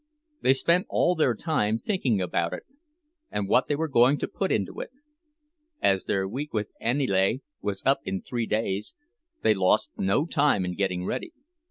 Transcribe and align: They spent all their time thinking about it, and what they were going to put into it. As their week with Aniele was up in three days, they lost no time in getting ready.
They 0.41 0.55
spent 0.55 0.87
all 0.89 1.13
their 1.13 1.35
time 1.35 1.77
thinking 1.77 2.19
about 2.19 2.53
it, 2.53 2.63
and 3.29 3.47
what 3.47 3.67
they 3.67 3.75
were 3.75 3.87
going 3.87 4.17
to 4.17 4.27
put 4.27 4.51
into 4.51 4.79
it. 4.79 4.89
As 5.79 6.05
their 6.05 6.27
week 6.27 6.55
with 6.55 6.71
Aniele 6.81 7.41
was 7.61 7.83
up 7.85 7.99
in 8.03 8.23
three 8.23 8.47
days, 8.47 8.95
they 9.43 9.53
lost 9.53 9.91
no 9.99 10.25
time 10.25 10.65
in 10.65 10.73
getting 10.73 11.05
ready. 11.05 11.33